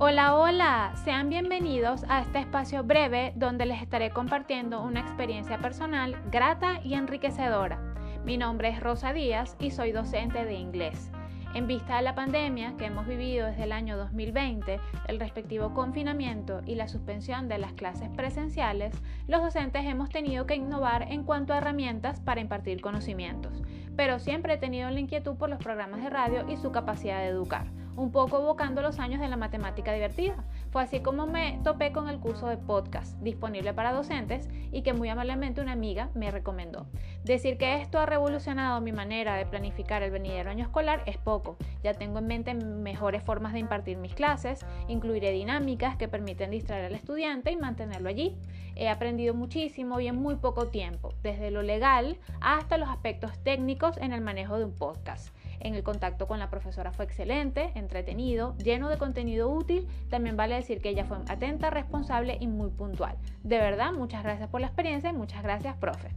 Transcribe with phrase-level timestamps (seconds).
[0.00, 6.16] Hola, hola, sean bienvenidos a este espacio breve donde les estaré compartiendo una experiencia personal
[6.30, 7.80] grata y enriquecedora.
[8.24, 11.10] Mi nombre es Rosa Díaz y soy docente de inglés.
[11.52, 16.60] En vista de la pandemia que hemos vivido desde el año 2020, el respectivo confinamiento
[16.64, 18.94] y la suspensión de las clases presenciales,
[19.26, 23.64] los docentes hemos tenido que innovar en cuanto a herramientas para impartir conocimientos,
[23.96, 27.26] pero siempre he tenido la inquietud por los programas de radio y su capacidad de
[27.26, 27.66] educar
[27.98, 30.36] un poco evocando los años de la matemática divertida.
[30.70, 34.92] Fue así como me topé con el curso de podcast disponible para docentes y que
[34.92, 36.86] muy amablemente una amiga me recomendó.
[37.24, 41.56] Decir que esto ha revolucionado mi manera de planificar el venidero año escolar es poco.
[41.82, 46.84] Ya tengo en mente mejores formas de impartir mis clases, incluiré dinámicas que permiten distraer
[46.84, 48.36] al estudiante y mantenerlo allí.
[48.76, 53.96] He aprendido muchísimo y en muy poco tiempo, desde lo legal hasta los aspectos técnicos
[53.98, 55.34] en el manejo de un podcast.
[55.60, 59.88] En el contacto con la profesora fue excelente, entretenido, lleno de contenido útil.
[60.10, 63.16] También vale decir que ella fue atenta, responsable y muy puntual.
[63.42, 66.10] De verdad, muchas gracias por la experiencia y muchas gracias, profe.